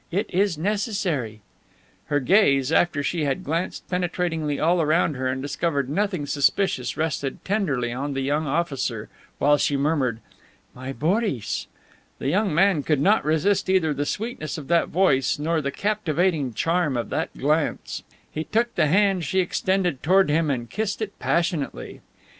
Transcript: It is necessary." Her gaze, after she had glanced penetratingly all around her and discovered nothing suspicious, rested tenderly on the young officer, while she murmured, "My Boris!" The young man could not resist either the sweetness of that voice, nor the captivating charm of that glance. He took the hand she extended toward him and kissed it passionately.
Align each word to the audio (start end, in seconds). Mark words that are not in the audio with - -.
It 0.09 0.31
is 0.33 0.57
necessary." 0.57 1.41
Her 2.07 2.19
gaze, 2.19 2.71
after 2.71 3.03
she 3.03 3.25
had 3.25 3.43
glanced 3.43 3.87
penetratingly 3.87 4.59
all 4.59 4.81
around 4.81 5.13
her 5.15 5.27
and 5.27 5.43
discovered 5.43 5.91
nothing 5.91 6.25
suspicious, 6.25 6.97
rested 6.97 7.45
tenderly 7.45 7.91
on 7.93 8.15
the 8.15 8.21
young 8.21 8.47
officer, 8.47 9.09
while 9.37 9.59
she 9.59 9.77
murmured, 9.77 10.19
"My 10.73 10.91
Boris!" 10.91 11.67
The 12.17 12.29
young 12.29 12.51
man 12.51 12.81
could 12.81 12.99
not 12.99 13.23
resist 13.23 13.69
either 13.69 13.93
the 13.93 14.07
sweetness 14.07 14.57
of 14.57 14.69
that 14.69 14.89
voice, 14.89 15.37
nor 15.37 15.61
the 15.61 15.69
captivating 15.69 16.55
charm 16.55 16.97
of 16.97 17.11
that 17.11 17.37
glance. 17.37 18.01
He 18.31 18.43
took 18.45 18.73
the 18.73 18.87
hand 18.87 19.23
she 19.23 19.39
extended 19.39 20.01
toward 20.01 20.31
him 20.31 20.49
and 20.49 20.67
kissed 20.67 21.03
it 21.03 21.19
passionately. 21.19 22.01